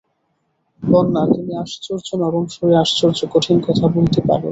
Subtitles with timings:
[0.83, 4.41] বন্যা, তুমি আশ্চর্য নরম সুরে আশ্চর্য কঠিন কথা বলতে পার।